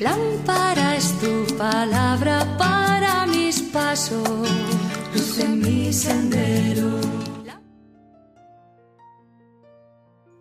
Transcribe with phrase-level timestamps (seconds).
[0.00, 4.28] Lámpara es tu palabra para mis pasos,
[5.14, 7.00] luz en mi sendero.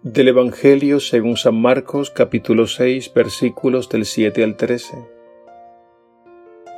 [0.04, 4.98] Del Evangelio según San Marcos capítulo 6 versículos del 7 al 13.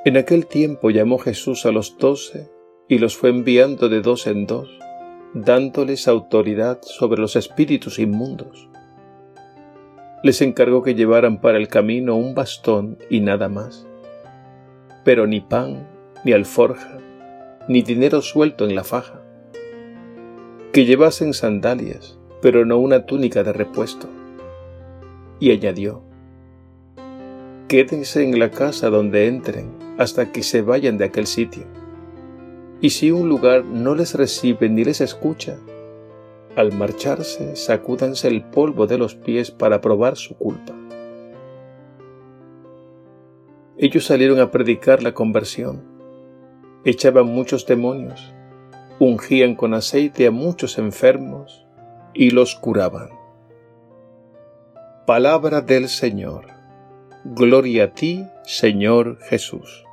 [0.05, 2.50] En aquel tiempo llamó Jesús a los doce
[2.88, 4.70] y los fue enviando de dos en dos,
[5.34, 8.71] dándoles autoridad sobre los espíritus inmundos
[10.24, 13.88] les encargó que llevaran para el camino un bastón y nada más.
[15.04, 15.88] Pero ni pan,
[16.24, 17.00] ni alforja,
[17.68, 19.21] ni dinero suelto en la faja.
[20.71, 24.07] Que llevasen sandalias, pero no una túnica de repuesto.
[25.39, 26.04] Y añadió,
[27.68, 31.64] Quédense en la casa donde entren hasta que se vayan de aquel sitio.
[32.81, 35.58] Y si un lugar no les recibe ni les escucha,
[36.55, 40.73] al marcharse, sacúdanse el polvo de los pies para probar su culpa.
[43.78, 45.84] Ellos salieron a predicar la conversión,
[46.86, 48.34] echaban muchos demonios,
[49.00, 51.66] ungían con aceite a muchos enfermos
[52.14, 53.09] y los curaban.
[55.08, 56.45] Palabra del Señor.
[57.23, 59.86] Gloria a ti, Señor Jesús.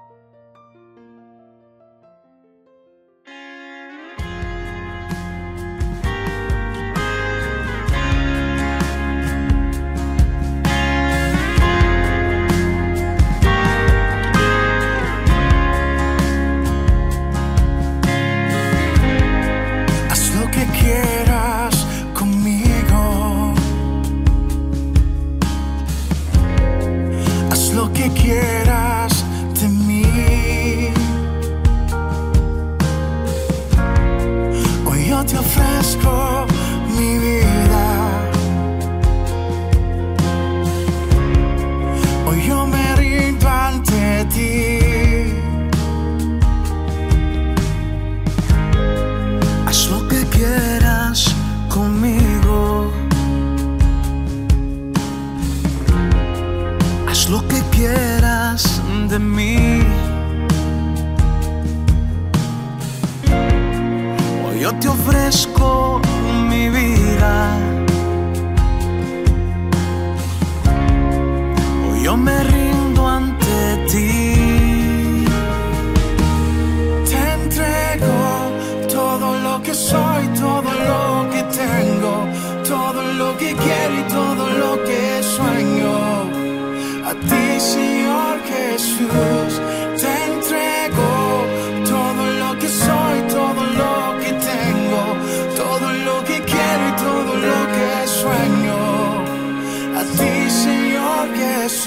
[28.09, 29.25] que quieras
[29.61, 30.03] de mí.
[34.87, 36.47] Hoy yo te ofrezco
[36.97, 38.31] mi vida.
[42.27, 44.79] Hoy yo me rindo ante ti.
[49.67, 50.08] Haz lo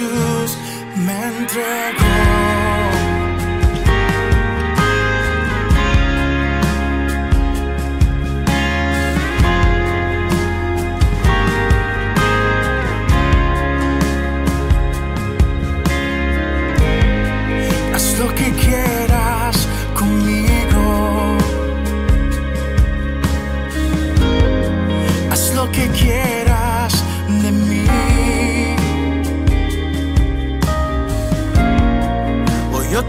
[0.02, 0.58] Jesús
[0.96, 2.01] me entregó.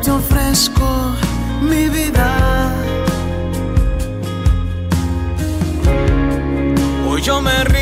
[0.00, 1.14] Te ofrezco
[1.60, 2.70] mi vida.
[7.08, 7.81] Hoy yo me rindo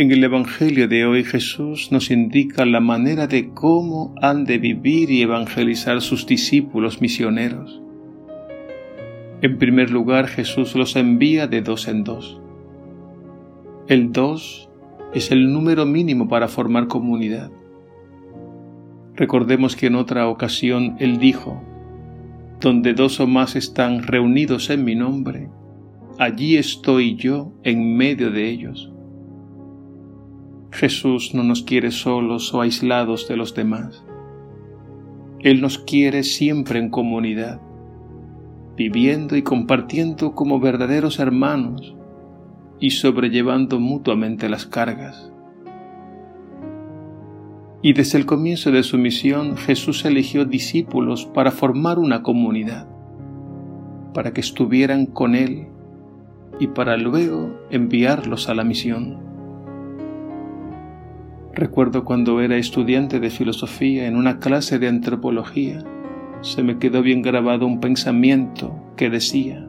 [0.00, 5.10] En el Evangelio de hoy Jesús nos indica la manera de cómo han de vivir
[5.10, 7.82] y evangelizar sus discípulos misioneros.
[9.42, 12.40] En primer lugar, Jesús los envía de dos en dos.
[13.88, 14.70] El dos
[15.12, 17.50] es el número mínimo para formar comunidad.
[19.16, 21.62] Recordemos que en otra ocasión Él dijo,
[22.58, 25.50] Donde dos o más están reunidos en mi nombre,
[26.18, 28.90] allí estoy yo en medio de ellos.
[30.70, 34.04] Jesús no nos quiere solos o aislados de los demás.
[35.40, 37.60] Él nos quiere siempre en comunidad,
[38.76, 41.96] viviendo y compartiendo como verdaderos hermanos
[42.78, 45.32] y sobrellevando mutuamente las cargas.
[47.82, 52.86] Y desde el comienzo de su misión Jesús eligió discípulos para formar una comunidad,
[54.12, 55.68] para que estuvieran con Él
[56.58, 59.29] y para luego enviarlos a la misión.
[61.52, 65.82] Recuerdo cuando era estudiante de filosofía en una clase de antropología,
[66.42, 69.66] se me quedó bien grabado un pensamiento que decía,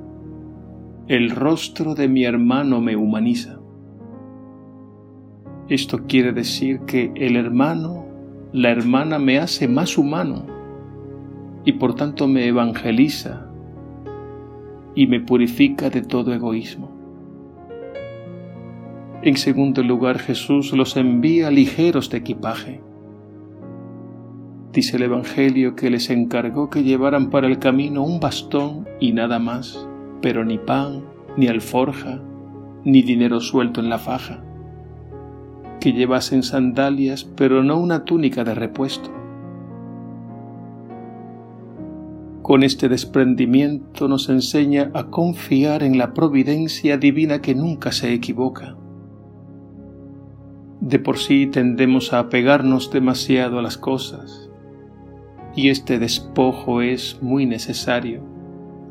[1.08, 3.60] el rostro de mi hermano me humaniza.
[5.70, 8.06] Esto quiere decir que el hermano,
[8.54, 10.46] la hermana me hace más humano
[11.66, 13.48] y por tanto me evangeliza
[14.94, 16.91] y me purifica de todo egoísmo.
[19.24, 22.82] En segundo lugar, Jesús los envía ligeros de equipaje.
[24.74, 29.38] Dice el Evangelio que les encargó que llevaran para el camino un bastón y nada
[29.38, 29.88] más,
[30.24, 31.04] pero ni pan,
[31.38, 32.20] ni alforja,
[32.84, 34.44] ni dinero suelto en la faja.
[35.80, 39.12] Que llevasen sandalias, pero no una túnica de repuesto.
[42.42, 48.78] Con este desprendimiento nos enseña a confiar en la providencia divina que nunca se equivoca
[50.82, 54.50] de por sí tendemos a apegarnos demasiado a las cosas,
[55.56, 58.24] y este despojo es muy necesario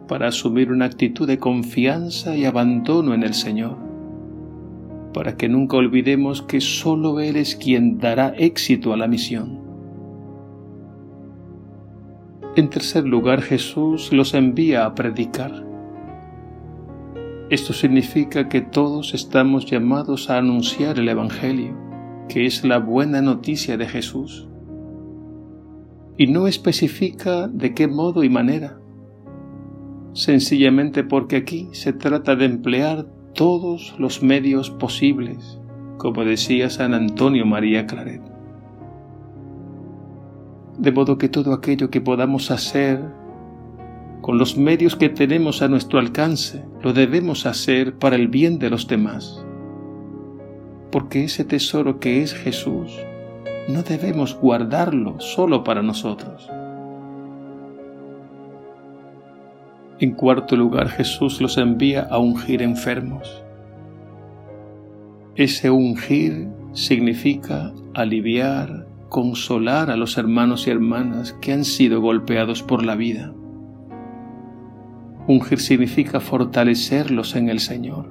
[0.07, 3.77] para asumir una actitud de confianza y abandono en el Señor,
[5.13, 9.61] para que nunca olvidemos que sólo Él es quien dará éxito a la misión.
[12.57, 15.70] En tercer lugar, Jesús los envía a predicar.
[17.51, 21.77] Esto significa que todos estamos llamados a anunciar el Evangelio,
[22.29, 24.49] que es la buena noticia de Jesús.
[26.17, 28.79] Y no especifica de qué modo y manera,
[30.13, 35.61] sencillamente porque aquí se trata de emplear todos los medios posibles,
[35.99, 38.23] como decía San Antonio María Claret.
[40.79, 43.20] De modo que todo aquello que podamos hacer
[44.21, 48.71] con los medios que tenemos a nuestro alcance, lo debemos hacer para el bien de
[48.71, 49.45] los demás.
[50.93, 52.99] Porque ese tesoro que es Jesús,
[53.69, 56.51] no debemos guardarlo solo para nosotros.
[60.01, 63.43] En cuarto lugar, Jesús los envía a ungir enfermos.
[65.35, 72.85] Ese ungir significa aliviar, consolar a los hermanos y hermanas que han sido golpeados por
[72.85, 73.33] la vida.
[75.27, 78.07] Ungir significa fortalecerlos en el Señor,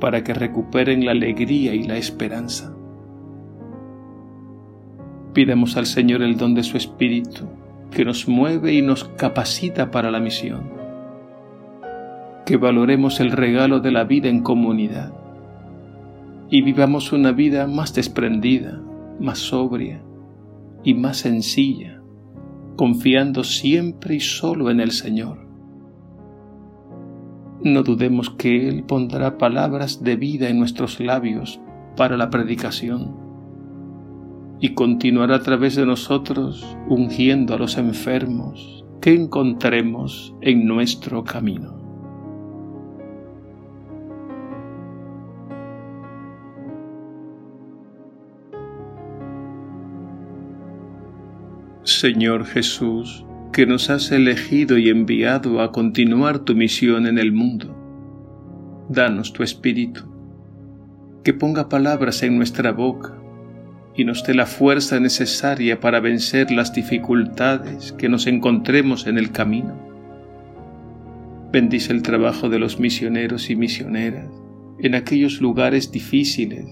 [0.00, 2.74] para que recuperen la alegría y la esperanza.
[5.32, 7.46] Pidamos al Señor el don de su Espíritu,
[7.90, 10.62] que nos mueve y nos capacita para la misión.
[12.44, 15.12] Que valoremos el regalo de la vida en comunidad
[16.50, 18.82] y vivamos una vida más desprendida,
[19.20, 20.02] más sobria
[20.82, 22.02] y más sencilla,
[22.74, 25.49] confiando siempre y solo en el Señor
[27.62, 31.60] no dudemos que Él pondrá palabras de vida en nuestros labios
[31.96, 33.14] para la predicación
[34.60, 41.80] y continuará a través de nosotros ungiendo a los enfermos que encontremos en nuestro camino.
[51.82, 57.76] Señor Jesús, que nos has elegido y enviado a continuar tu misión en el mundo.
[58.88, 60.04] Danos tu Espíritu,
[61.24, 63.16] que ponga palabras en nuestra boca
[63.96, 69.32] y nos dé la fuerza necesaria para vencer las dificultades que nos encontremos en el
[69.32, 69.76] camino.
[71.52, 74.28] Bendice el trabajo de los misioneros y misioneras
[74.78, 76.66] en aquellos lugares difíciles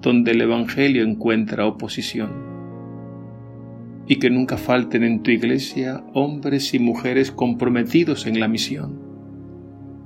[0.00, 2.53] donde el Evangelio encuentra oposición
[4.06, 8.98] y que nunca falten en tu iglesia hombres y mujeres comprometidos en la misión,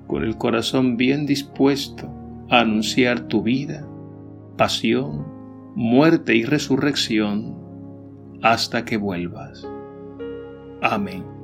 [0.07, 2.09] con el corazón bien dispuesto
[2.49, 3.87] a anunciar tu vida,
[4.57, 5.27] pasión,
[5.75, 7.57] muerte y resurrección
[8.43, 9.67] hasta que vuelvas.
[10.81, 11.38] Amén.